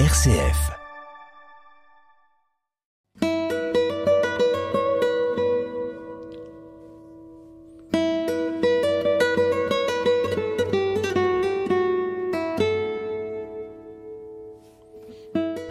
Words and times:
RCF. 0.00 0.72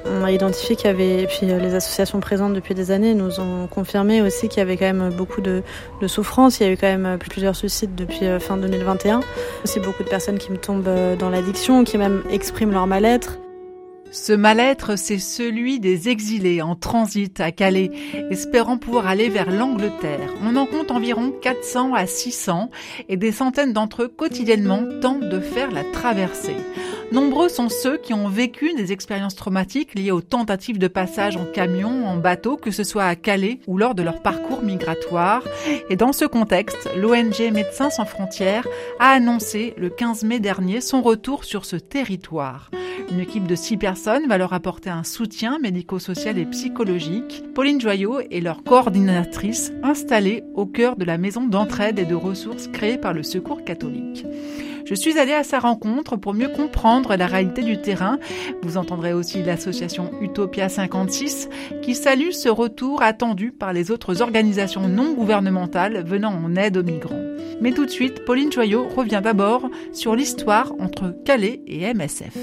On 0.05 0.24
a 0.24 0.32
identifié 0.32 0.78
qu'il 0.78 0.86
y 0.86 0.90
avait, 0.90 1.24
et 1.24 1.28
puis 1.28 1.52
euh, 1.52 1.60
les 1.60 1.76
associations 1.76 2.21
présentes 2.21 2.54
depuis 2.54 2.74
des 2.74 2.92
années 2.92 3.14
nous 3.14 3.42
ont 3.42 3.68
confirmé 3.68 4.21
aussi 4.21 4.48
qu'il 4.48 4.60
y 4.60 4.62
avait 4.62 4.78
quand 4.78 4.86
même 4.86 5.10
beaucoup 5.10 5.42
de, 5.42 5.64
de 6.02 6.08
souffrance. 6.08 6.62
Il 6.62 6.64
y 6.64 6.70
a 6.70 6.71
eu 6.71 6.78
quand 6.78 6.98
même 6.98 7.18
plusieurs 7.18 7.58
suicides 7.58 7.94
depuis 7.96 8.26
euh, 8.26 8.40
fin 8.40 8.55
2021. 8.55 9.20
Aussi 9.66 9.82
beaucoup 9.82 10.04
de 10.04 10.10
personnes 10.10 10.38
qui 10.38 10.54
me 10.54 10.58
tombent 10.58 10.88
euh, 10.88 11.18
dans 11.18 11.30
l'addiction, 11.30 11.84
qui 11.84 11.98
même 11.98 12.24
expriment 12.32 12.71
leur 12.71 12.88
mal-être. 12.88 13.38
Ce 14.14 14.32
mal-être, 14.32 14.96
c'est 14.96 15.18
celui 15.18 15.79
des 15.79 16.07
exilés 16.07 16.61
en 16.61 16.75
transit 16.75 17.39
à 17.39 17.51
Calais, 17.51 17.89
espérant 18.29 18.78
pouvoir 18.78 19.07
aller 19.07 19.28
vers 19.28 19.50
l'Angleterre. 19.50 20.32
On 20.43 20.55
en 20.55 20.68
compte 20.68 20.92
environ 20.92 21.33
400 21.42 21.96
à 21.96 22.05
600 22.05 22.69
et 23.10 23.18
des 23.18 23.32
centaines 23.32 23.74
d'entre 23.74 24.04
eux 24.04 24.07
quotidiennement 24.07 24.83
tentent 25.02 25.28
de 25.28 25.39
faire 25.39 25.71
la 25.71 25.83
traversée. 25.83 26.57
Nombreux 27.14 27.48
sont 27.48 27.70
ceux 27.70 27.98
qui 27.98 28.12
ont 28.16 28.28
vécu 28.28 28.74
des 28.74 28.92
expériences 28.92 29.36
traumatiques 29.36 29.94
liées 29.94 30.10
aux 30.10 30.22
tentatives 30.22 30.80
de 30.80 30.88
passage 30.88 31.38
en 31.38 31.46
camion, 31.46 32.08
en 32.08 32.17
bateau, 32.17 32.58
que 32.58 32.72
ce 32.72 32.84
soit 32.84 33.06
à 33.06 33.16
Calais 33.16 33.59
ou 33.67 33.78
lors 33.78 33.94
de 33.94 34.02
leur 34.02 34.23
parcours 34.23 34.64
migratoire. 34.64 35.44
Et 35.92 35.95
dans 35.95 36.12
ce 36.12 36.26
contexte, 36.26 36.89
l'ONG 36.98 37.52
Médecins 37.53 37.92
sans 37.92 38.06
frontières 38.06 38.67
a 39.00 39.12
annoncé 39.12 39.76
le 39.78 39.92
15 39.92 40.23
mai 40.23 40.39
dernier 40.39 40.81
son 40.81 41.03
retour 41.03 41.44
sur 41.44 41.66
ce 41.66 41.76
territoire. 41.76 42.72
Une 43.12 43.20
équipe 43.20 43.45
de 43.45 43.56
six 43.56 43.78
personnes 43.78 44.28
va 44.28 44.39
leur 44.39 44.53
apporter 44.53 44.89
un 44.89 45.03
soutien 45.03 45.59
médico-social 45.59 46.39
et 46.39 46.45
psychologique. 46.45 47.44
Pauline 47.53 47.80
Joyot 47.80 48.22
est 48.22 48.42
leur 48.42 48.64
coordinatrice 48.64 49.72
installée 49.83 50.44
au 50.55 50.66
cœur 50.66 50.95
de 50.95 51.05
la 51.05 51.20
maison 51.20 51.45
d'entraide 51.45 52.00
et 52.00 52.05
de 52.05 52.16
ressources 52.16 52.67
créée 52.70 52.98
par 52.98 53.14
le 53.14 53.22
Secours 53.22 53.64
catholique. 53.64 54.25
Je 54.94 54.99
suis 54.99 55.17
allée 55.17 55.33
à 55.33 55.44
sa 55.44 55.58
rencontre 55.58 56.17
pour 56.17 56.36
mieux 56.36 56.49
comprendre 56.49 57.16
la 57.16 57.25
réalité 57.25 57.63
du 57.63 57.81
terrain. 57.81 58.19
Vous 58.61 58.77
entendrez 58.77 59.11
aussi 59.11 59.41
l'association 59.41 60.11
Utopia 60.22 60.69
56 60.69 61.49
qui 61.81 61.95
salue 61.95 62.30
ce 62.30 62.47
retour 62.47 63.02
attendu 63.02 63.52
par 63.52 63.73
les 63.73 63.89
autres 63.89 64.21
organisations 64.21 64.88
non 64.88 65.16
gouvernementales 65.16 66.03
venant 66.05 66.31
en 66.31 66.55
aide 66.55 66.77
aux 66.77 66.83
migrants. 66.83 67.23
Mais 67.59 67.71
tout 67.71 67.88
de 67.88 67.89
suite, 67.89 68.23
Pauline 68.23 68.52
Joyot 68.52 68.88
revient 68.88 69.21
d'abord 69.23 69.67
sur 69.94 70.16
l'histoire 70.16 70.73
entre 70.80 71.11
Calais 71.25 71.64
et 71.66 71.91
MSF. 71.91 72.38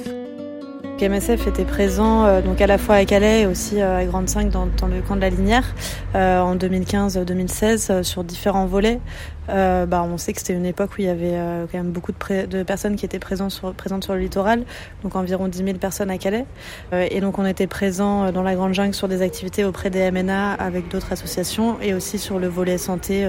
MSF 1.09 1.47
était 1.47 1.65
présent 1.65 2.25
euh, 2.25 2.43
donc 2.43 2.61
à 2.61 2.67
la 2.67 2.77
fois 2.77 2.97
à 2.97 3.05
Calais 3.05 3.43
et 3.43 3.47
aussi 3.47 3.81
euh, 3.81 3.99
à 3.99 4.05
Grande 4.05 4.29
5 4.29 4.51
dans, 4.51 4.67
le 4.67 5.01
camp 5.01 5.17
de 5.17 5.21
la 5.21 5.31
Linière 5.31 5.75
euh, 6.15 6.41
en 6.41 6.57
2015-2016 6.57 8.03
sur 8.03 8.23
différents 8.25 8.67
volets. 8.67 9.01
Euh, 9.51 9.87
bah, 9.87 10.07
on 10.09 10.17
sait 10.19 10.33
que 10.33 10.39
c'était 10.39 10.55
une 10.55 10.67
époque 10.67 10.91
où 10.93 11.01
il 11.01 11.05
y 11.05 11.09
avait 11.09 11.35
euh, 11.35 11.67
quand 11.71 11.79
même 11.79 11.91
beaucoup 11.91 12.13
de, 12.13 12.63
personnes 12.63 12.97
qui 12.97 13.05
étaient 13.05 13.19
présentes 13.19 13.51
sur, 13.51 13.75
le 14.15 14.19
littoral, 14.19 14.65
donc 15.03 15.17
environ 15.17 15.49
10 15.49 15.59
000 15.65 15.79
personnes 15.79 16.11
à 16.11 16.19
Calais. 16.19 16.47
Euh, 16.93 17.07
et 17.11 17.21
donc 17.21 17.39
on 17.39 17.47
était 17.47 17.67
présent 17.67 18.33
dans 18.33 18.43
la 18.43 18.55
Grande 18.55 18.75
Jungle 18.75 18.95
sur 18.95 19.09
des 19.09 19.23
activités 19.23 19.65
auprès 19.65 19.91
des 19.91 20.11
MNA 20.11 20.53
avec 20.53 20.89
d'autres 20.89 21.13
associations 21.13 21.79
et 21.81 21.95
aussi 21.95 22.19
sur 22.19 22.39
le 22.39 22.49
volet 22.49 22.79
santé 22.79 23.29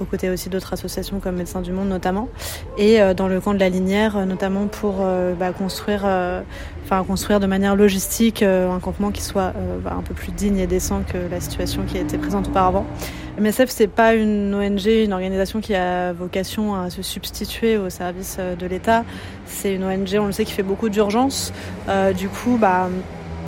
aux 0.00 0.04
côtés 0.04 0.30
aussi 0.30 0.48
d'autres 0.48 0.72
associations 0.72 1.20
comme 1.20 1.36
Médecins 1.36 1.60
du 1.60 1.72
Monde 1.72 1.88
notamment. 1.88 2.28
Et 2.76 2.98
dans 3.14 3.28
le 3.28 3.40
camp 3.40 3.54
de 3.54 3.58
la 3.58 3.68
Linière 3.68 4.26
notamment 4.26 4.66
pour 4.66 5.04
bah, 5.38 5.52
construire, 5.52 7.40
de 7.40 7.46
manière 7.46 7.76
logistique 7.76 8.42
un 8.42 8.78
campement 8.80 9.10
qui 9.10 9.22
soit 9.22 9.52
bah, 9.82 9.94
un 9.98 10.02
peu 10.02 10.14
plus 10.14 10.32
digne 10.32 10.58
et 10.58 10.66
décent 10.66 11.02
que 11.02 11.18
la 11.30 11.40
situation 11.40 11.82
qui 11.84 11.98
été 11.98 12.18
présente 12.18 12.48
auparavant. 12.48 12.86
MSF, 13.38 13.68
c'est 13.68 13.86
pas 13.88 14.14
une 14.14 14.54
ONG, 14.54 14.86
une 14.86 15.12
organisation 15.12 15.60
qui 15.60 15.74
a 15.74 16.12
vocation 16.12 16.74
à 16.74 16.90
se 16.90 17.02
substituer 17.02 17.76
au 17.76 17.90
service 17.90 18.38
de 18.38 18.66
l'État. 18.66 19.04
C'est 19.46 19.74
une 19.74 19.84
ONG, 19.84 20.16
on 20.18 20.26
le 20.26 20.32
sait, 20.32 20.44
qui 20.44 20.52
fait 20.52 20.62
beaucoup 20.62 20.88
d'urgence. 20.88 21.52
Euh, 21.88 22.12
du 22.12 22.28
coup, 22.28 22.56
bah, 22.60 22.88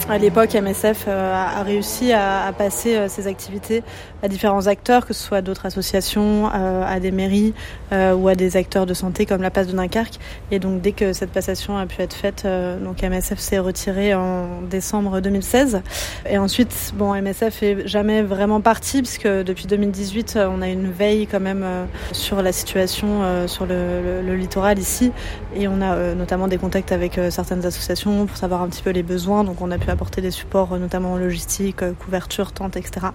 à 0.08 0.18
l'époque, 0.18 0.54
MSF 0.54 1.04
euh, 1.08 1.34
a 1.34 1.62
réussi 1.62 2.12
à, 2.12 2.52
passer 2.56 2.96
euh, 2.96 3.08
ses 3.08 3.26
activités 3.26 3.82
à 4.22 4.28
différents 4.28 4.66
acteurs, 4.66 5.06
que 5.06 5.12
ce 5.12 5.22
soit 5.22 5.42
d'autres 5.42 5.66
associations, 5.66 6.50
euh, 6.54 6.84
à 6.86 7.00
des 7.00 7.10
mairies 7.10 7.54
ou 7.92 8.28
à 8.28 8.36
des 8.36 8.56
acteurs 8.56 8.86
de 8.86 8.94
santé 8.94 9.26
comme 9.26 9.42
la 9.42 9.50
place 9.50 9.66
de 9.66 9.72
Dunkerque. 9.72 10.20
Et 10.52 10.60
donc, 10.60 10.80
dès 10.80 10.92
que 10.92 11.12
cette 11.12 11.30
passation 11.30 11.76
a 11.76 11.86
pu 11.86 12.00
être 12.02 12.14
faite, 12.14 12.46
donc 12.80 13.02
MSF 13.02 13.40
s'est 13.40 13.58
retiré 13.58 14.14
en 14.14 14.62
décembre 14.62 15.18
2016. 15.18 15.82
Et 16.28 16.38
ensuite, 16.38 16.92
bon, 16.94 17.20
MSF 17.20 17.64
est 17.64 17.88
jamais 17.88 18.22
vraiment 18.22 18.60
parti 18.60 19.02
puisque 19.02 19.26
depuis 19.26 19.66
2018, 19.66 20.38
on 20.48 20.62
a 20.62 20.68
une 20.68 20.88
veille 20.88 21.26
quand 21.26 21.40
même 21.40 21.66
sur 22.12 22.42
la 22.42 22.52
situation 22.52 23.48
sur 23.48 23.66
le, 23.66 23.74
le, 23.74 24.22
le, 24.22 24.36
littoral 24.36 24.78
ici, 24.78 25.10
et 25.56 25.66
on 25.66 25.82
a 25.82 26.14
notamment 26.14 26.46
des 26.46 26.58
contacts 26.58 26.92
avec 26.92 27.18
certaines 27.30 27.66
associations 27.66 28.26
pour 28.26 28.36
savoir 28.36 28.62
un 28.62 28.68
petit 28.68 28.82
peu 28.82 28.90
les 28.90 29.02
besoins. 29.02 29.42
Donc, 29.42 29.60
on 29.60 29.72
a 29.72 29.78
pu 29.78 29.89
apporter 29.90 30.20
des 30.20 30.30
supports, 30.30 30.78
notamment 30.78 31.12
en 31.12 31.16
logistique, 31.16 31.82
couverture, 31.98 32.52
tente, 32.52 32.76
etc. 32.76 33.08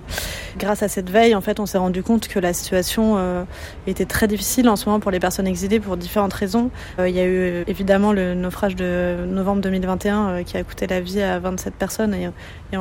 Grâce 0.58 0.84
à 0.84 0.88
cette 0.88 1.10
veille, 1.10 1.36
en 1.36 1.42
fait, 1.42 1.60
on 1.60 1.66
s'est 1.66 1.78
rendu 1.78 2.04
compte 2.04 2.28
que 2.28 2.40
la 2.40 2.54
situation 2.54 3.16
euh, 3.18 3.44
était 3.88 4.06
très 4.06 4.28
difficile 4.28 4.70
en 4.70 4.76
ce 4.76 4.86
moment 4.86 5.00
pour 5.00 5.12
les 5.12 5.20
personnes 5.20 5.48
exilées 5.48 5.80
pour 5.80 5.98
différentes 5.98 6.34
raisons. 6.34 6.70
Euh, 7.00 7.10
il 7.10 7.16
y 7.16 7.20
a 7.20 7.26
eu 7.26 7.64
évidemment 7.68 8.14
le 8.14 8.34
naufrage 8.34 8.76
de 8.76 9.26
novembre 9.28 9.62
2021 9.62 10.28
euh, 10.28 10.44
qui 10.44 10.58
a 10.58 10.64
coûté 10.64 10.88
la 10.88 11.02
vie 11.02 11.22
à 11.22 11.40
27 11.40 11.74
personnes 11.76 12.14
et 12.14 12.26
a 12.26 12.32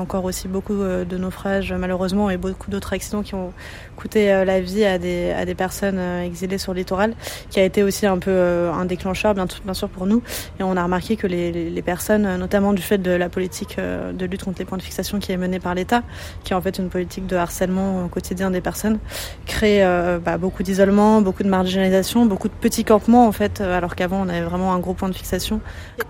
encore 0.01 0.25
aussi 0.25 0.49
beaucoup 0.49 0.75
de 0.75 1.17
naufrages 1.17 1.73
malheureusement 1.73 2.29
et 2.29 2.37
beaucoup 2.37 2.69
d'autres 2.69 2.95
accidents 2.95 3.23
qui 3.23 3.37
ont 3.37 3.53
coûté 3.95 4.27
la 4.45 4.61
vie 4.61 4.85
à 4.85 4.99
des, 4.99 5.31
à 5.31 5.45
des 5.45 5.55
personnes 5.55 6.01
exilées 6.01 6.59
sur 6.59 6.73
le 6.73 6.79
littoral, 6.79 7.15
qui 7.49 7.61
a 7.61 7.65
été 7.65 7.85
aussi 7.85 8.05
un 8.05 8.19
peu 8.19 8.71
un 8.75 8.87
déclencheur 8.87 9.35
bien, 9.35 9.47
bien 9.65 9.75
sûr 9.75 9.89
pour 9.89 10.07
nous. 10.07 10.21
Et 10.59 10.65
on 10.65 10.77
a 10.77 10.83
remarqué 10.83 11.15
que 11.15 11.29
les, 11.29 11.53
les 11.53 11.83
personnes, 11.83 12.39
notamment 12.39 12.73
du 12.73 12.83
fait 12.83 12.99
de 12.99 13.13
la 13.13 13.29
politique 13.29 13.77
de 14.13 14.27
lutte 14.27 14.45
contre 14.45 14.59
les 14.59 14.65
points 14.65 14.79
de 14.79 14.83
fixation 14.83 15.19
qui 15.19 15.33
est 15.33 15.37
menée 15.37 15.61
par 15.61 15.75
l'État, 15.75 16.03
qui 16.43 16.53
est 16.53 16.57
en 16.57 16.61
fait 16.61 16.79
une 16.79 16.89
politique 16.89 17.27
de 17.27 17.37
harcèlement 17.37 18.05
au 18.05 18.09
quotidien 18.09 18.51
des 18.51 18.61
personnes, 18.61 18.99
crée 19.47 19.85
euh, 19.85 20.19
bah, 20.19 20.39
beaucoup 20.39 20.63
d'isolement, 20.63 21.21
beaucoup 21.21 21.43
de 21.43 21.49
marginalisation, 21.49 22.27
beaucoup 22.27 22.49
de 22.49 22.55
petits 22.55 22.85
campements 22.85 23.27
en 23.27 23.33
fait, 23.33 23.61
alors 23.61 23.95
qu'avant 23.95 24.25
on 24.25 24.29
avait 24.29 24.43
vraiment 24.43 24.73
un 24.73 24.79
gros 24.79 24.95
point 24.95 25.09
de 25.09 25.15
fixation. 25.15 25.61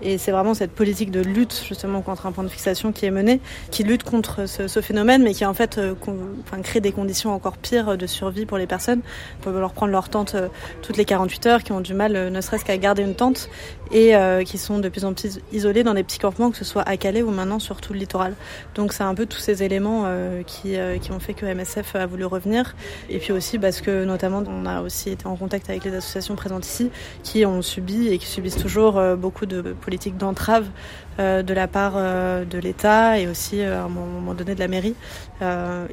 Et 0.01 0.17
c'est 0.17 0.31
vraiment 0.31 0.53
cette 0.53 0.71
politique 0.71 1.11
de 1.11 1.21
lutte 1.21 1.63
justement 1.67 2.01
contre 2.01 2.25
un 2.25 2.31
point 2.31 2.43
de 2.43 2.49
fixation 2.49 2.91
qui 2.91 3.05
est 3.05 3.11
menée, 3.11 3.39
qui 3.71 3.83
lutte 3.83 4.03
contre 4.03 4.45
ce, 4.47 4.81
phénomène, 4.81 5.23
mais 5.23 5.33
qui 5.33 5.45
en 5.45 5.53
fait 5.53 5.77
euh, 5.77 5.95
crée 6.63 6.81
des 6.81 6.91
conditions 6.91 7.33
encore 7.33 7.57
pires 7.57 7.97
de 7.97 8.07
survie 8.07 8.45
pour 8.45 8.57
les 8.57 8.67
personnes. 8.67 9.01
On 9.39 9.43
peut 9.43 9.59
leur 9.59 9.73
prendre 9.73 9.91
leur 9.91 10.09
tente 10.09 10.35
euh, 10.35 10.47
toutes 10.81 10.97
les 10.97 11.05
48 11.05 11.45
heures, 11.45 11.63
qui 11.63 11.71
ont 11.71 11.81
du 11.81 11.93
mal 11.93 12.15
euh, 12.15 12.29
ne 12.29 12.41
serait-ce 12.41 12.65
qu'à 12.65 12.77
garder 12.77 13.03
une 13.03 13.15
tente 13.15 13.49
et 13.91 14.15
euh, 14.15 14.43
qui 14.43 14.57
sont 14.57 14.79
de 14.79 14.89
plus 14.89 15.05
en 15.05 15.13
plus 15.13 15.39
isolés 15.51 15.83
dans 15.83 15.93
des 15.93 16.03
petits 16.03 16.19
campements, 16.19 16.51
que 16.51 16.57
ce 16.57 16.65
soit 16.65 16.83
à 16.83 16.97
Calais 16.97 17.21
ou 17.21 17.31
maintenant 17.31 17.59
sur 17.59 17.81
tout 17.81 17.93
le 17.93 17.99
littoral. 17.99 18.33
Donc 18.75 18.93
c'est 18.93 19.03
un 19.03 19.15
peu 19.15 19.25
tous 19.25 19.39
ces 19.39 19.63
éléments 19.63 20.03
euh, 20.05 20.43
qui, 20.43 20.75
euh, 20.75 20.97
qui 20.97 21.11
ont 21.11 21.19
fait 21.19 21.33
que 21.33 21.45
MSF 21.45 21.95
a 21.95 22.05
voulu 22.05 22.25
revenir. 22.25 22.75
Et 23.09 23.19
puis 23.19 23.31
aussi 23.31 23.59
parce 23.59 23.81
que 23.81 24.05
notamment 24.05 24.43
on 24.47 24.65
a 24.65 24.81
aussi 24.81 25.09
été 25.09 25.27
en 25.27 25.35
contact 25.35 25.69
avec 25.69 25.83
les 25.83 25.93
associations 25.93 26.35
présentes 26.35 26.65
ici 26.65 26.89
qui 27.23 27.45
ont 27.45 27.61
subi 27.61 28.07
et 28.07 28.17
qui 28.17 28.27
subissent 28.27 28.57
toujours 28.57 29.01
beaucoup 29.17 29.45
de 29.45 29.61
politiques 29.61 30.17
d'entrave 30.17 30.67
de 31.19 31.53
la 31.53 31.67
part 31.67 31.93
euh, 31.95 32.45
de 32.45 32.57
l'État 32.57 33.19
et 33.19 33.27
aussi 33.27 33.61
à 33.61 33.83
un 33.83 33.89
moment 33.89 34.33
donné 34.33 34.55
de 34.55 34.59
la 34.59 34.67
mairie. 34.67 34.95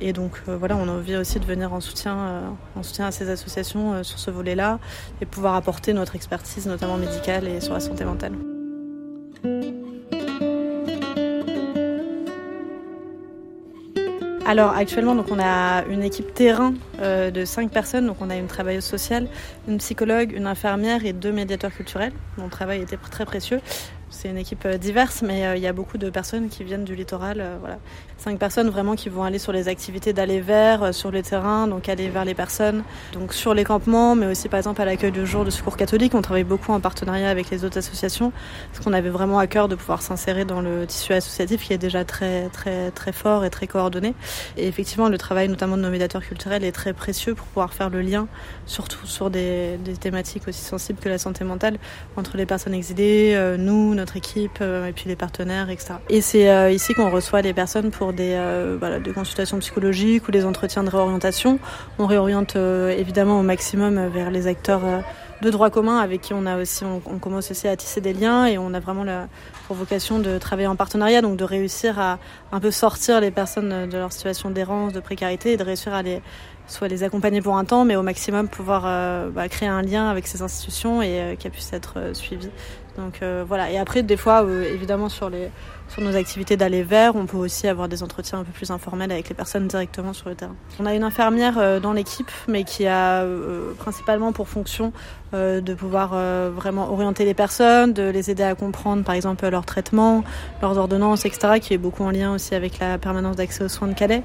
et 0.00 0.12
donc 0.12 0.42
voilà, 0.46 0.76
on 0.76 0.88
a 0.88 0.92
envie 0.92 1.16
aussi 1.16 1.38
de 1.38 1.44
venir 1.44 1.72
en 1.72 1.80
soutien, 1.80 2.56
en 2.76 2.82
soutien 2.82 3.06
à 3.06 3.10
ces 3.12 3.30
associations 3.30 4.02
sur 4.02 4.18
ce 4.18 4.30
volet-là 4.30 4.78
et 5.20 5.26
pouvoir 5.26 5.54
apporter 5.54 5.92
notre 5.92 6.16
expertise, 6.16 6.66
notamment 6.66 6.96
médicale 6.96 7.46
et 7.48 7.60
sur 7.60 7.74
la 7.74 7.80
santé 7.80 8.04
mentale. 8.04 8.32
Alors 14.44 14.76
actuellement, 14.76 15.14
donc 15.14 15.26
on 15.30 15.38
a 15.38 15.84
une 15.88 16.02
équipe 16.02 16.34
terrain 16.34 16.74
euh, 17.00 17.30
de 17.30 17.44
cinq 17.44 17.70
personnes. 17.70 18.06
Donc 18.06 18.16
on 18.20 18.28
a 18.28 18.36
une 18.36 18.48
travailleuse 18.48 18.84
sociale, 18.84 19.28
une 19.68 19.78
psychologue, 19.78 20.32
une 20.36 20.46
infirmière 20.46 21.06
et 21.06 21.12
deux 21.12 21.32
médiateurs 21.32 21.72
culturels. 21.72 22.12
Mon 22.38 22.48
travail 22.48 22.82
était 22.82 22.96
très 22.96 23.24
précieux. 23.24 23.60
C'est 24.12 24.28
une 24.28 24.36
équipe 24.36 24.68
diverse, 24.68 25.22
mais 25.22 25.46
euh, 25.46 25.56
il 25.56 25.62
y 25.62 25.66
a 25.66 25.72
beaucoup 25.72 25.96
de 25.96 26.10
personnes 26.10 26.50
qui 26.50 26.64
viennent 26.64 26.84
du 26.84 26.94
littoral. 26.94 27.40
Euh, 27.40 27.56
voilà. 27.58 27.78
Cinq 28.18 28.38
personnes 28.38 28.68
vraiment 28.68 28.94
qui 28.94 29.08
vont 29.08 29.24
aller 29.24 29.38
sur 29.38 29.52
les 29.52 29.68
activités 29.68 30.12
d'aller 30.12 30.40
vers, 30.40 30.82
euh, 30.82 30.92
sur 30.92 31.10
le 31.10 31.22
terrain, 31.22 31.66
donc 31.66 31.88
aller 31.88 32.08
vers 32.10 32.24
les 32.26 32.34
personnes, 32.34 32.84
donc 33.14 33.32
sur 33.32 33.54
les 33.54 33.64
campements, 33.64 34.14
mais 34.14 34.26
aussi 34.26 34.48
par 34.48 34.58
exemple 34.58 34.82
à 34.82 34.84
l'accueil 34.84 35.12
de 35.12 35.24
jour 35.24 35.46
de 35.46 35.50
secours 35.50 35.78
catholique. 35.78 36.14
On 36.14 36.20
travaille 36.20 36.44
beaucoup 36.44 36.72
en 36.72 36.78
partenariat 36.78 37.30
avec 37.30 37.48
les 37.50 37.64
autres 37.64 37.78
associations, 37.78 38.32
parce 38.70 38.84
qu'on 38.84 38.92
avait 38.92 39.08
vraiment 39.08 39.38
à 39.38 39.46
cœur 39.46 39.66
de 39.66 39.74
pouvoir 39.74 40.02
s'insérer 40.02 40.44
dans 40.44 40.60
le 40.60 40.86
tissu 40.86 41.14
associatif 41.14 41.64
qui 41.64 41.72
est 41.72 41.78
déjà 41.78 42.04
très 42.04 42.48
très 42.50 42.90
très 42.90 43.12
fort 43.12 43.46
et 43.46 43.50
très 43.50 43.66
coordonné. 43.66 44.14
Et 44.58 44.68
effectivement, 44.68 45.08
le 45.08 45.18
travail 45.18 45.48
notamment 45.48 45.78
de 45.78 45.82
nos 45.82 45.90
médiateurs 45.90 46.22
culturels 46.22 46.64
est 46.64 46.72
très 46.72 46.92
précieux 46.92 47.34
pour 47.34 47.46
pouvoir 47.46 47.72
faire 47.72 47.88
le 47.88 48.02
lien, 48.02 48.28
surtout 48.66 49.06
sur 49.06 49.30
des 49.30 49.78
thématiques 50.00 50.46
aussi 50.46 50.62
sensibles 50.62 51.00
que 51.00 51.08
la 51.08 51.18
santé 51.18 51.44
mentale, 51.44 51.78
entre 52.16 52.36
les 52.36 52.46
personnes 52.46 52.74
exilées, 52.74 53.56
nous, 53.58 53.94
notre 54.02 54.16
équipe 54.16 54.60
et 54.60 54.92
puis 54.92 55.08
les 55.08 55.16
partenaires, 55.16 55.70
etc. 55.70 55.94
Et 56.08 56.20
c'est 56.20 56.74
ici 56.74 56.94
qu'on 56.94 57.10
reçoit 57.10 57.40
les 57.42 57.54
personnes 57.54 57.90
pour 57.90 58.12
des, 58.12 58.36
voilà, 58.78 58.98
des 58.98 59.12
consultations 59.12 59.58
psychologiques 59.58 60.28
ou 60.28 60.32
des 60.32 60.44
entretiens 60.44 60.82
de 60.82 60.90
réorientation. 60.90 61.58
On 61.98 62.06
réoriente 62.06 62.56
évidemment 62.56 63.38
au 63.40 63.42
maximum 63.42 64.08
vers 64.08 64.30
les 64.30 64.46
acteurs 64.46 64.82
de 65.42 65.50
droit 65.50 65.70
commun 65.70 65.98
avec 65.98 66.20
qui 66.22 66.32
on 66.32 66.46
a 66.46 66.56
aussi, 66.56 66.84
on, 66.84 67.18
commence 67.18 67.50
aussi 67.50 67.66
à 67.68 67.76
tisser 67.76 68.00
des 68.00 68.14
liens 68.14 68.46
et 68.46 68.58
on 68.58 68.72
a 68.72 68.80
vraiment 68.80 69.04
la, 69.04 69.28
pour 69.66 69.76
vocation 69.76 70.20
de 70.20 70.38
travailler 70.38 70.68
en 70.68 70.76
partenariat, 70.76 71.20
donc 71.20 71.36
de 71.36 71.44
réussir 71.44 71.98
à 71.98 72.18
un 72.52 72.60
peu 72.60 72.70
sortir 72.70 73.20
les 73.20 73.30
personnes 73.30 73.88
de 73.88 73.98
leur 73.98 74.12
situation 74.12 74.50
d'errance, 74.50 74.92
de 74.92 75.00
précarité 75.00 75.52
et 75.52 75.56
de 75.56 75.64
réussir 75.64 75.92
à 75.92 76.02
les, 76.02 76.22
soit 76.68 76.88
les 76.88 77.02
accompagner 77.02 77.40
pour 77.40 77.56
un 77.56 77.64
temps, 77.64 77.84
mais 77.84 77.96
au 77.96 78.02
maximum 78.02 78.48
pouvoir 78.48 78.84
euh, 78.86 79.30
bah, 79.30 79.48
créer 79.48 79.68
un 79.68 79.82
lien 79.82 80.08
avec 80.08 80.26
ces 80.26 80.42
institutions 80.42 81.02
et 81.02 81.20
euh, 81.20 81.36
qu'elles 81.36 81.52
puissent 81.52 81.72
être 81.72 81.94
euh, 81.96 82.14
suivies. 82.14 82.50
Donc 82.96 83.20
voilà. 83.46 83.70
Et 83.70 83.78
après, 83.78 84.02
des 84.02 84.16
fois, 84.16 84.44
évidemment, 84.72 85.08
sur 85.08 85.30
les 85.30 85.48
sur 85.92 86.02
nos 86.02 86.16
activités 86.16 86.56
d'aller 86.56 86.82
vers, 86.82 87.16
on 87.16 87.26
peut 87.26 87.36
aussi 87.36 87.68
avoir 87.68 87.86
des 87.86 88.02
entretiens 88.02 88.38
un 88.38 88.44
peu 88.44 88.52
plus 88.52 88.70
informels 88.70 89.12
avec 89.12 89.28
les 89.28 89.34
personnes 89.34 89.68
directement 89.68 90.14
sur 90.14 90.30
le 90.30 90.34
terrain. 90.34 90.54
On 90.80 90.86
a 90.86 90.94
une 90.94 91.02
infirmière 91.02 91.58
euh, 91.58 91.80
dans 91.80 91.92
l'équipe, 91.92 92.30
mais 92.48 92.64
qui 92.64 92.86
a 92.86 93.22
euh, 93.22 93.74
principalement 93.74 94.32
pour 94.32 94.48
fonction 94.48 94.94
euh, 95.34 95.60
de 95.60 95.74
pouvoir 95.74 96.14
vraiment 96.50 96.90
orienter 96.90 97.24
les 97.24 97.34
personnes, 97.34 97.92
de 97.92 98.08
les 98.08 98.30
aider 98.30 98.42
à 98.42 98.54
comprendre 98.54 99.04
par 99.04 99.14
exemple 99.14 99.46
leur 99.48 99.66
traitement, 99.66 100.24
leurs 100.62 100.78
ordonnances, 100.78 101.26
etc., 101.26 101.60
qui 101.60 101.74
est 101.74 101.78
beaucoup 101.78 102.04
en 102.04 102.10
lien 102.10 102.34
aussi 102.34 102.54
avec 102.54 102.78
la 102.78 102.96
permanence 102.96 103.36
d'accès 103.36 103.64
aux 103.64 103.68
soins 103.68 103.88
de 103.88 103.94
Calais. 103.94 104.22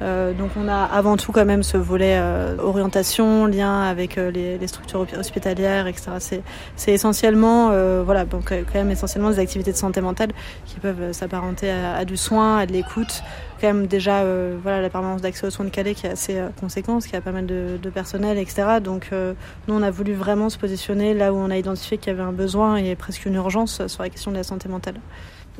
donc 0.00 0.50
on 0.56 0.68
a 0.68 0.84
avant 0.84 1.16
tout 1.16 1.32
quand 1.32 1.44
même 1.44 1.62
ce 1.62 1.76
volet 1.76 2.20
orientation, 2.58 3.46
lien 3.46 3.82
avec 3.82 4.16
les, 4.16 4.66
structures 4.66 5.06
hospitalières, 5.18 5.86
etc. 5.86 6.42
C'est 6.76 6.92
essentiellement, 6.92 7.70
voilà, 8.04 8.24
donc 8.24 8.50
quand 8.50 8.74
même 8.78 8.90
essentiellement 8.90 9.30
des 9.30 9.38
activités 9.38 9.72
de 9.72 9.76
santé 9.76 10.00
mentale 10.00 10.30
qui 10.66 10.78
peuvent 10.78 11.09
s'apparenter 11.12 11.70
à, 11.70 12.04
du 12.04 12.16
soin, 12.16 12.58
à 12.58 12.66
de 12.66 12.72
l'écoute. 12.72 13.22
Quand 13.60 13.66
même 13.66 13.86
déjà 13.86 14.20
euh, 14.20 14.56
voilà, 14.62 14.80
la 14.80 14.88
permanence 14.88 15.20
d'accès 15.20 15.46
aux 15.46 15.50
soins 15.50 15.66
de 15.66 15.70
Calais 15.70 15.94
qui 15.94 16.06
est 16.06 16.10
assez 16.10 16.38
euh, 16.38 16.48
conséquente, 16.58 17.04
qui 17.04 17.14
a 17.14 17.20
pas 17.20 17.32
mal 17.32 17.46
de, 17.46 17.78
personnel, 17.92 18.38
etc. 18.38 18.80
Donc 18.82 19.08
euh, 19.12 19.34
nous 19.68 19.74
on 19.74 19.82
a 19.82 19.90
voulu 19.90 20.14
vraiment 20.14 20.48
se 20.48 20.58
positionner 20.58 21.12
là 21.14 21.32
où 21.32 21.36
on 21.36 21.50
a 21.50 21.56
identifié 21.58 21.98
qu'il 21.98 22.12
y 22.12 22.16
avait 22.16 22.22
un 22.22 22.32
besoin 22.32 22.76
et 22.76 22.94
presque 22.94 23.26
une 23.26 23.34
urgence 23.34 23.86
sur 23.86 24.02
la 24.02 24.08
question 24.08 24.30
de 24.30 24.36
la 24.36 24.44
santé 24.44 24.68
mentale. 24.68 24.96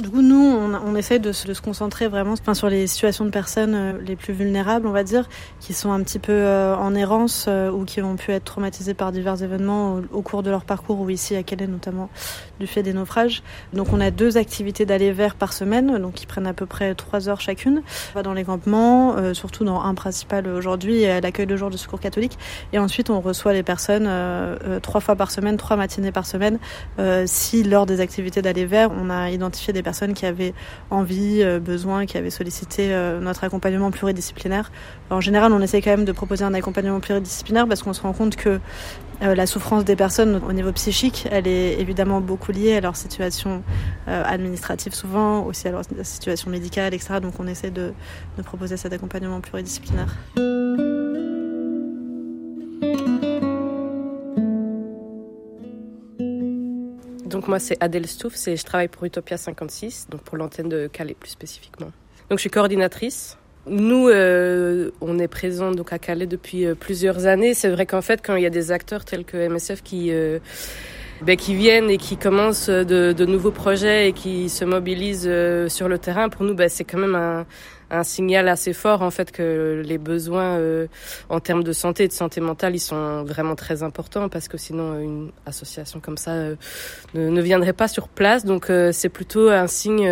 Du 0.00 0.08
coup, 0.08 0.23
nous, 0.23 0.43
on, 0.43 0.73
on 0.75 0.97
essaie 0.97 1.19
de, 1.19 1.29
de, 1.29 1.52
se 1.52 1.61
concentrer 1.61 2.08
vraiment 2.08 2.32
enfin, 2.32 2.55
sur 2.55 2.70
les 2.70 2.87
situations 2.87 3.26
de 3.26 3.31
personnes 3.31 3.75
euh, 3.75 3.93
les 4.02 4.17
plus 4.17 4.32
vulnérables, 4.32 4.87
on 4.87 4.93
va 4.93 5.05
dire, 5.05 5.29
qui 5.61 5.75
sont 5.75 5.93
un 5.93 6.02
petit 6.02 6.19
peu 6.19 6.32
euh, 6.32 6.75
en 6.75 6.94
errance 6.94 7.44
euh, 7.49 7.70
ou 7.70 7.85
qui 7.85 8.00
ont 8.00 8.17
pu 8.17 8.32
être 8.32 8.44
traumatisées 8.44 8.94
par 8.94 9.12
divers 9.12 9.43
événements 9.43 10.00
au, 10.11 10.23
cours 10.23 10.43
de 10.43 10.49
leur 10.49 10.64
parcours, 10.64 11.00
ou 11.00 11.11
ici 11.11 11.37
à 11.37 11.43
Calais 11.43 11.67
notamment, 11.67 12.08
du 12.61 12.67
fait 12.67 12.82
des 12.82 12.94
naufrages. 12.94 13.43
Donc 13.75 13.93
on 13.93 14.00
a 14.00 14.11
deux 14.11 14.38
activités 14.38 14.87
d'aller 14.87 15.12
vers 15.12 15.35
par 15.35 15.52
semaine, 15.52 15.99
donc 15.99 16.14
qui 16.14 16.25
prennent 16.25 16.47
à 16.47 16.55
peu 16.55 16.64
près 16.64 16.94
trois 16.94 17.29
heures 17.29 17.43
chacune. 17.43 17.82
On 18.12 18.14
va 18.14 18.23
dans 18.23 18.32
les 18.32 18.44
campements, 18.44 19.35
surtout 19.35 19.64
dans 19.64 19.82
un 19.82 19.94
principal 19.94 20.49
aujourd'hui, 20.49 21.02
l'accueil 21.02 21.47
de 21.47 21.56
jour 21.56 21.69
du 21.69 21.76
secours 21.76 22.00
catholique. 22.00 22.38
Et 22.73 22.79
ensuite, 22.79 23.11
on 23.11 23.20
reçoit 23.20 23.52
les 23.52 23.62
personnes 23.62 24.08
trois 24.81 25.00
fois 25.00 25.17
par 25.17 25.31
semaine, 25.31 25.56
trois 25.58 25.76
matinées 25.76 26.12
par 26.12 26.26
semaine, 26.26 26.58
si 27.26 27.62
lors 27.62 27.87
des 27.87 28.00
activités 28.00 28.41
d'aller 28.41 28.64
vers, 28.64 28.91
on 28.93 29.11
a 29.11 29.31
identifié 29.31 29.73
des 29.73 29.82
personnes 29.82 29.89
qui 30.14 30.26
avaient 30.26 30.54
envie, 30.90 31.42
euh, 31.42 31.60
besoin, 31.60 32.06
qui 32.06 32.16
avaient 32.16 32.31
sollicité 32.31 32.92
euh, 32.92 33.20
notre 33.20 33.44
accompagnement 33.44 33.90
pluridisciplinaire. 33.90 34.70
En 35.10 35.20
général, 35.20 35.52
on 35.52 35.60
essaie 35.60 35.82
quand 35.82 35.90
même 35.90 36.04
de 36.04 36.12
proposer 36.12 36.44
un 36.44 36.54
accompagnement 36.54 37.00
pluridisciplinaire 37.00 37.66
parce 37.66 37.82
qu'on 37.82 37.92
se 37.92 38.02
rend 38.02 38.12
compte 38.12 38.37
que 38.37 38.60
euh, 39.22 39.34
la 39.34 39.46
souffrance 39.46 39.84
des 39.84 39.96
personnes 39.96 40.40
au 40.48 40.52
niveau 40.52 40.72
psychique, 40.72 41.28
elle 41.31 41.46
est 41.46 41.78
évidemment 41.81 42.20
beaucoup 42.20 42.52
liée 42.52 42.76
à 42.76 42.81
leur 42.81 42.96
situation 42.96 43.62
administrative 44.06 44.94
souvent, 44.94 45.44
aussi 45.44 45.69
à 45.69 45.72
leur 45.72 45.82
situation 46.02 46.50
médicale, 46.50 46.94
etc. 46.94 47.20
Donc 47.20 47.34
on 47.38 47.46
essaie 47.46 47.70
de, 47.70 47.92
de 48.38 48.42
proposer 48.42 48.76
cet 48.76 48.92
accompagnement 48.92 49.40
pluridisciplinaire. 49.40 50.16
Donc 57.30 57.46
moi 57.46 57.60
c'est 57.60 57.76
Adèle 57.80 58.08
Stouff, 58.08 58.48
et 58.48 58.56
je 58.56 58.64
travaille 58.64 58.88
pour 58.88 59.04
Utopia 59.04 59.36
56, 59.36 60.08
donc 60.10 60.22
pour 60.22 60.36
l'antenne 60.36 60.68
de 60.68 60.88
Calais 60.88 61.14
plus 61.18 61.30
spécifiquement. 61.30 61.92
Donc 62.28 62.38
je 62.38 62.40
suis 62.40 62.50
coordinatrice. 62.50 63.38
Nous, 63.66 64.08
euh, 64.08 64.90
on 65.00 65.18
est 65.18 65.28
présents 65.28 65.70
donc 65.70 65.92
à 65.92 65.98
Calais 65.98 66.26
depuis 66.26 66.66
euh, 66.66 66.74
plusieurs 66.74 67.26
années. 67.26 67.54
C'est 67.54 67.68
vrai 67.68 67.86
qu'en 67.86 68.02
fait, 68.02 68.20
quand 68.24 68.34
il 68.34 68.42
y 68.42 68.46
a 68.46 68.50
des 68.50 68.72
acteurs 68.72 69.04
tels 69.04 69.24
que 69.24 69.36
MSF 69.48 69.82
qui 69.82 70.08
euh, 70.10 70.40
ben, 71.22 71.36
qui 71.36 71.54
viennent 71.54 71.88
et 71.88 71.98
qui 71.98 72.16
commencent 72.16 72.70
de, 72.70 73.12
de, 73.12 73.26
nouveaux 73.26 73.50
projets 73.50 74.08
et 74.08 74.12
qui 74.12 74.48
se 74.48 74.64
mobilisent 74.64 75.30
sur 75.68 75.88
le 75.88 75.98
terrain, 75.98 76.30
pour 76.30 76.44
nous, 76.44 76.54
ben, 76.54 76.68
c'est 76.68 76.84
quand 76.84 76.98
même 76.98 77.14
un, 77.14 77.46
un 77.90 78.04
signal 78.04 78.48
assez 78.48 78.72
fort 78.72 79.02
en 79.02 79.10
fait 79.10 79.32
que 79.32 79.82
les 79.84 79.98
besoins 79.98 80.56
euh, 80.58 80.87
en 81.28 81.40
termes 81.40 81.64
de 81.64 81.72
santé 81.72 82.04
et 82.04 82.08
de 82.08 82.12
santé 82.12 82.40
mentale 82.40 82.75
ils 82.75 82.81
sont 82.81 83.25
vraiment 83.25 83.56
très 83.56 83.82
importants 83.82 84.28
parce 84.28 84.48
que 84.48 84.56
sinon 84.56 84.92
euh, 84.92 85.00
une 85.00 85.31
association 85.46 86.00
comme 86.00 86.16
ça 86.16 86.32
euh, 86.32 86.54
ne, 87.14 87.40
viendrait 87.40 87.72
pas 87.72 87.88
sur 87.88 88.08
place 88.08 88.44
donc 88.44 88.70
c'est 88.92 89.08
plutôt 89.08 89.48
un 89.48 89.66
signe 89.66 90.08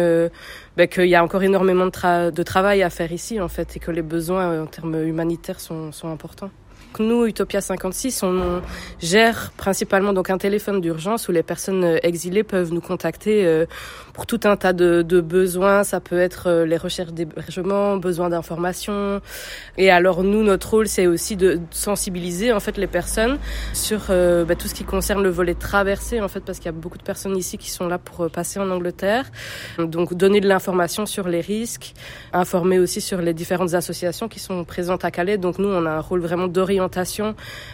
ben, 0.77 0.89
qu'il 0.89 1.07
y 1.07 1.15
a 1.15 1.23
encore 1.23 1.43
énormément 1.43 1.87
de, 1.87 2.31
de, 2.31 2.43
travail 2.43 2.83
à 2.83 2.91
faire 2.91 3.13
ici 3.13 3.41
en 3.41 3.49
fait 3.49 3.77
et 3.77 3.81
que 3.81 3.91
les 3.91 4.03
besoins 4.03 4.63
en 4.63 4.67
termes 4.67 5.01
humanitaires 5.03 5.61
sont, 5.61 5.93
sont 5.93 6.11
importants. 6.11 6.51
Nous, 6.99 7.27
Utopia 7.27 7.61
56, 7.61 8.25
on 8.25 8.61
gère 9.01 9.53
principalement 9.57 10.13
donc 10.13 10.31
un 10.31 10.39
téléphone 10.39 10.81
d'urgence 10.81 11.29
où 11.29 11.33
les 11.33 11.45
personnes 11.45 11.85
euh, 11.85 11.99
exilées 12.03 12.43
peuvent 12.43 12.73
nous 12.73 12.81
contacter 12.81 13.47
euh, 13.47 13.67
pour 14.15 14.27
tout 14.27 14.41
un 14.45 14.57
tas 14.57 14.73
de, 14.73 15.03
besoins. 15.21 15.85
Ça 15.85 16.01
peut 16.01 16.19
être 16.19 16.49
euh, 16.49 16.67
les 16.67 16.77
recherches 16.77 17.13
d'hébergement, 17.13 17.99
besoin 17.99 18.31
d'informations. 18.31 19.21
Et 19.77 19.93
alors 19.93 20.25
nous, 20.25 20.43
notre 20.43 20.71
rôle, 20.71 20.89
c'est 20.89 21.07
aussi 21.07 21.37
de 21.37 21.61
sensibiliser 21.71 22.53
en 22.53 22.59
fait 22.59 22.77
les 22.79 22.89
personnes 22.89 23.39
sur 23.75 24.07
bah, 24.09 24.57
tout 24.57 24.67
ce 24.67 24.75
qui 24.75 24.85
concerne 24.85 25.23
le 25.23 25.31
volet 25.31 25.55
traversé 25.55 26.21
en 26.21 26.29
fait, 26.29 26.41
parce 26.41 26.59
qu'il 26.59 26.67
y 26.67 26.71
a 26.71 26.73
beaucoup 26.73 26.99
de 26.99 27.03
personnes 27.05 27.37
ici 27.37 27.59
qui 27.59 27.71
sont 27.71 27.87
là 27.87 27.99
pour 27.99 28.29
passer 28.31 28.59
en 28.59 28.71
Angleterre. 28.71 29.27
Donc 29.79 30.15
donner 30.15 30.41
de 30.41 30.49
l'information 30.49 31.07
sur 31.07 31.29
les 31.29 31.41
risques, 31.41 31.95
informer 32.33 32.81
aussi 32.81 33.01
sur 33.01 33.21
les 33.21 33.35
différentes 33.35 33.75
associations 33.75 34.29
qui 34.29 34.41
sont 34.41 34.65
présentes 34.65 35.05
à 35.05 35.13
Calais. 35.13 35.39
Donc 35.39 35.59
nous, 35.59 35.69
on 35.69 35.87
a 35.87 35.91
un 35.91 36.01
rôle 36.01 36.21
vraiment 36.21 36.49
d'orientation 36.49 36.78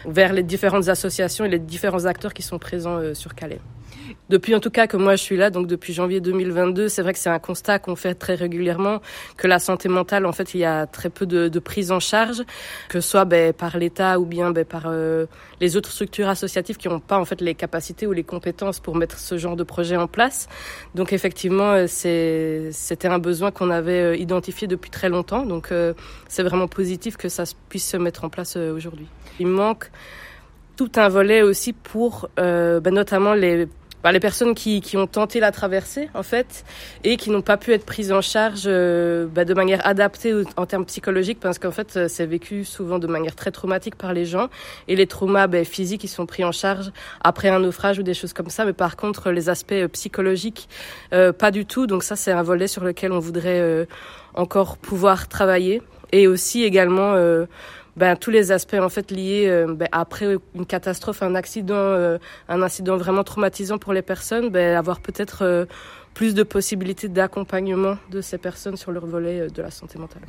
vers 0.05 0.33
les 0.33 0.43
différentes 0.43 0.87
associations 0.87 1.45
et 1.45 1.49
les 1.49 1.59
différents 1.59 2.05
acteurs 2.05 2.33
qui 2.33 2.41
sont 2.41 2.59
présents 2.59 2.97
euh, 2.97 3.13
sur 3.13 3.35
Calais. 3.35 3.59
Depuis 4.29 4.55
en 4.55 4.59
tout 4.59 4.69
cas 4.69 4.87
que 4.87 4.97
moi 4.97 5.15
je 5.15 5.21
suis 5.21 5.37
là, 5.37 5.49
donc 5.49 5.67
depuis 5.67 5.93
janvier 5.93 6.19
2022, 6.19 6.87
c'est 6.89 7.01
vrai 7.01 7.13
que 7.13 7.19
c'est 7.19 7.29
un 7.29 7.39
constat 7.39 7.79
qu'on 7.79 7.95
fait 7.95 8.15
très 8.15 8.35
régulièrement, 8.35 9.01
que 9.37 9.47
la 9.47 9.59
santé 9.59 9.87
mentale, 9.89 10.25
en 10.25 10.31
fait, 10.31 10.53
il 10.53 10.61
y 10.61 10.65
a 10.65 10.87
très 10.87 11.09
peu 11.09 11.25
de, 11.25 11.47
de 11.47 11.59
prise 11.59 11.91
en 11.91 11.99
charge, 11.99 12.43
que 12.89 12.99
ce 12.99 13.09
soit 13.09 13.25
ben, 13.25 13.53
par 13.53 13.77
l'État 13.77 14.19
ou 14.19 14.25
bien 14.25 14.51
ben, 14.51 14.65
par 14.65 14.83
euh, 14.87 15.25
les 15.61 15.77
autres 15.77 15.91
structures 15.91 16.27
associatives 16.27 16.77
qui 16.77 16.87
n'ont 16.89 16.99
pas 16.99 17.19
en 17.19 17.25
fait 17.25 17.41
les 17.41 17.55
capacités 17.55 18.07
ou 18.07 18.13
les 18.13 18.23
compétences 18.23 18.79
pour 18.79 18.95
mettre 18.95 19.19
ce 19.19 19.37
genre 19.37 19.55
de 19.55 19.63
projet 19.63 19.95
en 19.95 20.07
place. 20.07 20.47
Donc 20.95 21.13
effectivement, 21.13 21.73
euh, 21.73 21.85
c'était 21.87 23.07
un 23.07 23.19
besoin 23.19 23.51
qu'on 23.51 23.69
avait 23.69 24.19
identifié 24.19 24.67
depuis 24.67 24.89
très 24.89 25.09
longtemps, 25.09 25.45
donc 25.45 25.71
c'est 26.27 26.43
vraiment 26.43 26.67
positif 26.67 27.17
que 27.17 27.29
ça 27.29 27.43
puisse 27.69 27.87
se 27.87 27.97
mettre 27.97 28.23
en 28.23 28.29
place 28.29 28.55
aujourd'hui. 28.55 29.07
Il 29.39 29.47
manque 29.47 29.91
tout 30.75 30.91
un 30.95 31.07
volet 31.07 31.41
aussi 31.41 31.73
pour 31.73 32.29
euh, 32.39 32.79
ben 32.79 32.93
notamment 32.93 33.33
les 33.33 33.67
bah, 34.05 34.11
les 34.11 34.19
personnes 34.19 34.53
qui, 34.53 34.81
qui 34.81 34.97
ont 34.97 35.07
tenté 35.07 35.39
la 35.39 35.51
traversée 35.51 36.09
en 36.13 36.21
fait 36.21 36.63
et 37.03 37.17
qui 37.17 37.31
n'ont 37.31 37.41
pas 37.41 37.57
pu 37.57 37.73
être 37.73 37.87
prises 37.87 38.11
en 38.11 38.21
charge 38.21 38.65
euh, 38.67 39.25
bah, 39.25 39.45
de 39.45 39.53
manière 39.55 39.81
adaptée 39.83 40.31
en 40.57 40.67
termes 40.67 40.85
psychologiques 40.85 41.39
parce 41.39 41.57
qu'en 41.57 41.71
fait 41.71 41.97
euh, 41.97 42.07
c'est 42.07 42.27
vécu 42.27 42.65
souvent 42.65 42.99
de 42.99 43.07
manière 43.07 43.33
très 43.33 43.49
traumatique 43.49 43.95
par 43.95 44.13
les 44.13 44.25
gens. 44.25 44.49
Et 44.87 44.95
les 44.95 45.07
traumas 45.07 45.47
bah, 45.47 45.63
physiques 45.63 46.03
ils 46.03 46.07
sont 46.07 46.27
pris 46.27 46.43
en 46.43 46.51
charge 46.51 46.91
après 47.23 47.49
un 47.49 47.59
naufrage 47.59 47.97
ou 47.97 48.03
des 48.03 48.13
choses 48.13 48.31
comme 48.31 48.51
ça. 48.51 48.63
Mais 48.63 48.73
par 48.73 48.95
contre 48.95 49.31
les 49.31 49.49
aspects 49.49 49.87
psychologiques 49.93 50.69
pas 51.09 51.49
du 51.49 51.65
tout. 51.65 51.87
Donc 51.87 52.03
ça 52.03 52.15
c'est 52.15 52.31
un 52.31 52.43
volet 52.43 52.67
sur 52.67 52.83
lequel 52.83 53.11
on 53.11 53.17
voudrait 53.17 53.87
encore 54.35 54.77
pouvoir 54.77 55.27
travailler. 55.27 55.81
Et 56.11 56.27
aussi 56.27 56.63
également 56.63 57.15
ben, 57.95 58.15
tous 58.17 58.31
les 58.31 58.51
aspects 58.51 58.75
en 58.75 58.89
fait 58.89 59.11
liés 59.11 59.45
euh, 59.47 59.73
ben, 59.73 59.87
après 59.91 60.35
une 60.53 60.65
catastrophe, 60.65 61.23
un 61.23 61.35
accident, 61.35 61.75
euh, 61.75 62.17
un 62.49 62.61
incident 62.61 62.97
vraiment 62.97 63.23
traumatisant 63.23 63.77
pour 63.77 63.93
les 63.93 64.01
personnes, 64.01 64.49
ben, 64.49 64.75
avoir 64.75 64.99
peut-être 64.99 65.43
euh, 65.43 65.65
plus 66.13 66.33
de 66.33 66.43
possibilités 66.43 67.07
d'accompagnement 67.07 67.95
de 68.11 68.21
ces 68.21 68.37
personnes 68.37 68.75
sur 68.75 68.91
leur 68.91 69.05
volet 69.05 69.47
de 69.47 69.61
la 69.61 69.71
santé 69.71 69.97
mentale. 69.97 70.23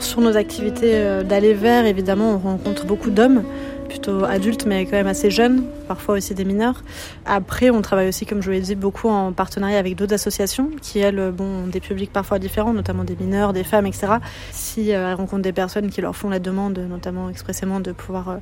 Sur 0.00 0.20
nos 0.20 0.36
activités 0.36 1.22
d'aller 1.24 1.54
vers, 1.54 1.86
évidemment, 1.86 2.34
on 2.34 2.38
rencontre 2.38 2.86
beaucoup 2.86 3.10
d'hommes 3.10 3.42
plutôt 3.88 4.24
adultes, 4.24 4.66
mais 4.66 4.84
quand 4.86 4.96
même 4.96 5.06
assez 5.06 5.30
jeunes, 5.30 5.64
parfois 5.86 6.16
aussi 6.16 6.34
des 6.34 6.44
mineurs. 6.44 6.82
Après, 7.26 7.70
on 7.70 7.82
travaille 7.82 8.08
aussi, 8.08 8.26
comme 8.26 8.40
je 8.40 8.46
vous 8.46 8.52
l'ai 8.52 8.60
dit, 8.60 8.74
beaucoup 8.74 9.08
en 9.08 9.32
partenariat 9.32 9.78
avec 9.78 9.96
d'autres 9.96 10.14
associations 10.14 10.70
qui, 10.80 10.98
elles, 10.98 11.32
bon, 11.32 11.64
ont 11.64 11.66
des 11.66 11.80
publics 11.80 12.12
parfois 12.12 12.38
différents, 12.38 12.72
notamment 12.72 13.04
des 13.04 13.16
mineurs, 13.16 13.52
des 13.52 13.64
femmes, 13.64 13.86
etc. 13.86 14.14
Si 14.50 14.92
euh, 14.92 15.08
elles 15.08 15.14
rencontrent 15.14 15.42
des 15.42 15.52
personnes 15.52 15.90
qui 15.90 16.00
leur 16.00 16.16
font 16.16 16.28
la 16.28 16.38
demande, 16.38 16.78
notamment 16.78 17.30
expressément, 17.30 17.80
de 17.80 17.92
pouvoir 17.92 18.28
euh, 18.28 18.36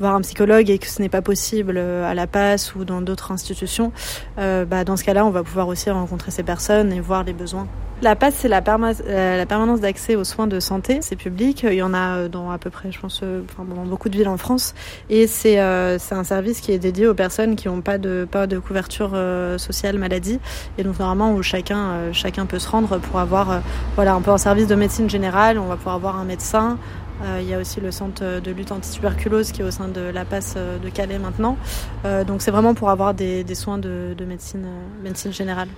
voir 0.00 0.14
un 0.14 0.20
psychologue 0.20 0.70
et 0.70 0.78
que 0.78 0.86
ce 0.86 1.00
n'est 1.00 1.08
pas 1.08 1.22
possible 1.22 1.74
euh, 1.76 2.10
à 2.10 2.14
la 2.14 2.26
passe 2.26 2.74
ou 2.74 2.84
dans 2.84 3.00
d'autres 3.00 3.32
institutions, 3.32 3.92
bah, 4.36 4.84
dans 4.84 4.96
ce 4.96 5.04
cas-là, 5.04 5.24
on 5.24 5.30
va 5.30 5.42
pouvoir 5.42 5.68
aussi 5.68 5.90
rencontrer 5.90 6.30
ces 6.30 6.42
personnes 6.42 6.92
et 6.92 7.00
voir 7.00 7.24
les 7.24 7.32
besoins. 7.32 7.66
La 8.00 8.14
PASS, 8.14 8.34
c'est 8.36 8.48
la, 8.48 8.60
la, 8.60 9.46
permanence 9.46 9.80
d'accès 9.80 10.14
aux 10.14 10.22
soins 10.22 10.46
de 10.46 10.60
santé. 10.60 11.00
C'est 11.02 11.16
public. 11.16 11.64
Il 11.64 11.74
y 11.74 11.82
en 11.82 11.94
a 11.94 12.28
dans 12.28 12.52
à 12.52 12.58
peu 12.58 12.70
près, 12.70 12.92
je 12.92 13.00
pense, 13.00 13.24
enfin, 13.50 13.64
dans 13.64 13.84
beaucoup 13.84 14.08
de 14.08 14.16
villes 14.16 14.28
en 14.28 14.36
France. 14.36 14.74
Et 15.10 15.26
c'est 15.26 15.58
euh, 15.58 15.98
un 16.12 16.24
service 16.24 16.60
qui 16.60 16.70
est 16.70 16.78
dédié 16.88 17.06
aux 17.06 17.14
personnes 17.14 17.56
qui 17.56 17.68
n'ont 17.68 17.80
pas 17.80 17.98
de, 17.98 18.26
couverture 18.66 19.16
sociale 19.56 19.98
maladie. 19.98 20.40
Et 20.78 20.82
donc, 20.82 20.98
normalement, 20.98 21.32
où 21.32 21.42
chacun, 21.42 22.12
chacun 22.12 22.46
peut 22.46 22.58
se 22.58 22.68
rendre 22.68 22.98
pour 22.98 23.20
avoir, 23.20 23.60
voilà, 23.94 24.14
un 24.14 24.20
peu 24.20 24.30
un 24.30 24.38
service 24.38 24.66
de 24.66 24.74
médecine 24.74 25.08
générale. 25.08 25.58
On 25.58 25.66
va 25.66 25.76
pouvoir 25.76 25.96
avoir 25.96 26.16
un 26.16 26.24
médecin, 26.24 26.78
euh, 27.22 27.40
il 27.42 27.48
y 27.48 27.54
a 27.54 27.58
aussi 27.58 27.80
le 27.80 27.90
centre 27.90 28.40
de 28.40 28.50
lutte 28.50 28.70
anti-tuberculose 28.70 29.52
qui 29.52 29.62
est 29.62 29.64
au 29.64 29.70
sein 29.70 29.88
de 29.88 30.00
la 30.00 30.24
passe 30.24 30.54
euh, 30.56 30.78
de 30.78 30.88
Calais 30.88 31.18
maintenant. 31.18 31.56
Euh, 32.04 32.24
donc 32.24 32.42
c'est 32.42 32.50
vraiment 32.50 32.74
pour 32.74 32.90
avoir 32.90 33.14
des, 33.14 33.44
soins 33.54 33.78
de, 33.78 34.14
médecine 34.24 35.32
générale. 35.32 35.68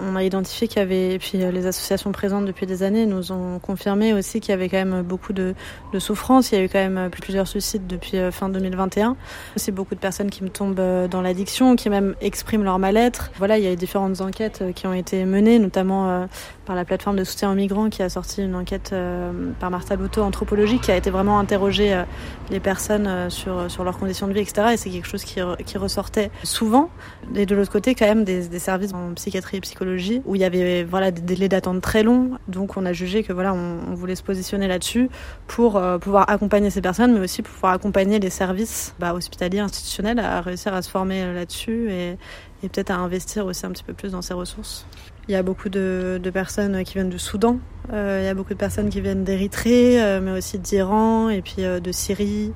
On 0.00 0.16
a 0.16 0.22
identifié 0.22 0.68
qu'il 0.68 0.78
y 0.78 0.82
avait, 0.82 1.14
et 1.14 1.18
puis 1.18 1.38
les 1.38 1.66
associations 1.66 2.12
présentes 2.12 2.44
depuis 2.44 2.66
des 2.66 2.82
années 2.82 3.06
nous 3.06 3.32
ont 3.32 3.58
confirmé 3.58 4.12
aussi 4.12 4.40
qu'il 4.40 4.50
y 4.50 4.54
avait 4.54 4.68
quand 4.68 4.84
même 4.84 5.02
beaucoup 5.02 5.32
de, 5.32 5.54
de 5.92 5.98
souffrance. 5.98 6.52
Il 6.52 6.58
y 6.58 6.58
a 6.60 6.64
eu 6.64 6.68
quand 6.68 6.78
même 6.78 7.10
plusieurs 7.10 7.48
suicides 7.48 7.86
depuis 7.86 8.18
fin 8.30 8.48
2021. 8.48 9.16
Aussi 9.56 9.72
beaucoup 9.72 9.94
de 9.94 10.00
personnes 10.00 10.30
qui 10.30 10.44
me 10.44 10.50
tombent 10.50 10.74
dans 10.74 11.22
l'addiction, 11.22 11.76
qui 11.76 11.90
même 11.90 12.14
expriment 12.20 12.64
leur 12.64 12.78
mal-être. 12.78 13.30
Voilà, 13.38 13.58
il 13.58 13.64
y 13.64 13.66
a 13.66 13.72
eu 13.72 13.76
différentes 13.76 14.20
enquêtes 14.20 14.62
qui 14.74 14.86
ont 14.86 14.94
été 14.94 15.24
menées, 15.24 15.58
notamment 15.58 16.26
par 16.66 16.76
la 16.76 16.84
plateforme 16.84 17.16
de 17.16 17.24
soutien 17.24 17.50
aux 17.50 17.54
migrants 17.54 17.88
qui 17.88 18.02
a 18.02 18.10
sorti 18.10 18.42
une 18.42 18.54
enquête 18.54 18.90
euh, 18.92 19.52
par 19.58 19.70
Martha 19.70 19.96
Louto 19.96 20.22
anthropologique 20.22 20.82
qui 20.82 20.90
a 20.90 20.96
été 20.96 21.10
vraiment 21.10 21.38
interroger 21.38 21.94
euh, 21.94 22.02
les 22.50 22.60
personnes 22.60 23.06
euh, 23.06 23.30
sur, 23.30 23.70
sur 23.70 23.84
leurs 23.84 23.98
conditions 23.98 24.26
de 24.26 24.32
vie, 24.32 24.40
etc. 24.40 24.68
Et 24.74 24.76
c'est 24.76 24.90
quelque 24.90 25.06
chose 25.06 25.24
qui, 25.24 25.40
qui 25.64 25.78
ressortait 25.78 26.30
souvent. 26.42 26.90
Et 27.34 27.46
de 27.46 27.54
l'autre 27.54 27.72
côté, 27.72 27.94
quand 27.94 28.06
même, 28.06 28.24
des, 28.24 28.48
des, 28.48 28.58
services 28.58 28.92
en 28.92 29.14
psychiatrie 29.14 29.58
et 29.58 29.60
psychologie 29.60 29.85
où 30.24 30.34
il 30.34 30.40
y 30.40 30.44
avait 30.44 30.84
voilà, 30.84 31.10
des 31.10 31.20
délais 31.20 31.48
d'attente 31.48 31.80
très 31.80 32.02
longs. 32.02 32.38
Donc 32.48 32.76
on 32.76 32.86
a 32.86 32.92
jugé 32.92 33.22
que 33.22 33.32
voilà, 33.32 33.54
on, 33.54 33.94
voulait 33.94 34.16
se 34.16 34.22
positionner 34.22 34.68
là-dessus 34.68 35.08
pour 35.46 35.80
pouvoir 36.00 36.28
accompagner 36.28 36.70
ces 36.70 36.80
personnes, 36.80 37.14
mais 37.14 37.20
aussi 37.20 37.42
pouvoir 37.42 37.72
accompagner 37.72 38.18
les 38.18 38.30
services 38.30 38.94
bah, 38.98 39.14
hospitaliers, 39.14 39.60
institutionnels 39.60 40.18
à 40.18 40.40
réussir 40.40 40.74
à 40.74 40.82
se 40.82 40.90
former 40.90 41.32
là-dessus 41.32 41.90
et, 41.90 42.16
peut-être 42.62 42.90
à 42.90 42.96
investir 42.96 43.46
aussi 43.46 43.64
un 43.64 43.70
petit 43.70 43.84
peu 43.84 43.92
plus 43.92 44.12
dans 44.12 44.22
ces 44.22 44.34
ressources. 44.34 44.86
Il 45.28 45.32
y 45.32 45.36
a 45.36 45.42
beaucoup 45.42 45.68
de, 45.68 46.20
personnes 46.32 46.82
qui 46.84 46.94
viennent 46.94 47.10
du 47.10 47.18
Soudan, 47.18 47.58
euh, 47.92 48.20
il 48.22 48.26
y 48.26 48.28
a 48.28 48.34
beaucoup 48.34 48.54
de 48.54 48.58
personnes 48.58 48.90
qui 48.90 49.00
viennent 49.00 49.24
d'Érythrée, 49.24 50.02
euh, 50.02 50.20
mais 50.20 50.32
aussi 50.32 50.58
d'Iran 50.58 51.28
et 51.28 51.42
puis 51.42 51.64
euh, 51.64 51.80
de 51.80 51.92
Syrie. 51.92 52.52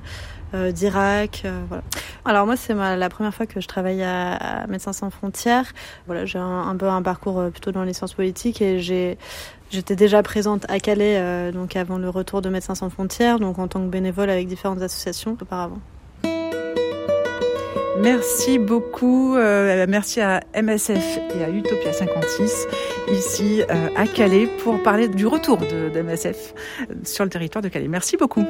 Euh, 0.53 0.71
d'Irak. 0.71 1.43
Euh, 1.45 1.61
voilà. 1.69 1.83
Alors 2.25 2.45
moi, 2.45 2.55
c'est 2.55 2.73
la 2.73 3.09
première 3.09 3.33
fois 3.33 3.45
que 3.45 3.59
je 3.59 3.67
travaille 3.67 4.03
à, 4.03 4.65
Médecins 4.67 4.93
sans 4.93 5.09
frontières. 5.09 5.73
Voilà, 6.05 6.25
j'ai 6.25 6.39
un, 6.39 6.75
peu 6.75 6.87
un 6.87 7.01
parcours 7.01 7.49
plutôt 7.51 7.71
dans 7.71 7.83
les 7.83 7.93
sciences 7.93 8.13
politiques 8.13 8.61
et 8.61 8.79
j'ai 8.79 9.17
J'étais 9.71 9.95
déjà 9.95 10.21
présente 10.21 10.69
à 10.69 10.81
Calais, 10.81 11.51
donc 11.53 11.77
avant 11.77 11.97
le 11.97 12.09
retour 12.09 12.41
de 12.41 12.49
Médecins 12.49 12.75
sans 12.75 12.89
frontières, 12.89 13.39
donc 13.39 13.57
en 13.57 13.69
tant 13.69 13.79
que 13.79 13.87
bénévole 13.87 14.29
avec 14.29 14.45
différentes 14.47 14.81
associations 14.81 15.37
auparavant. 15.41 15.79
Merci 18.01 18.57
beaucoup. 18.57 19.35
Euh, 19.35 19.85
merci 19.87 20.21
à 20.21 20.41
MSF 20.55 21.19
et 21.35 21.43
à 21.43 21.49
Utopia 21.49 21.93
56 21.93 22.67
ici 23.11 23.61
euh, 23.61 23.89
à 23.95 24.07
Calais 24.07 24.47
pour 24.63 24.81
parler 24.81 25.07
du 25.07 25.27
retour 25.27 25.57
de 25.57 26.01
MSF 26.01 26.53
sur 27.03 27.23
le 27.23 27.29
territoire 27.29 27.61
de 27.61 27.69
Calais. 27.69 27.87
Merci 27.87 28.17
beaucoup. 28.17 28.43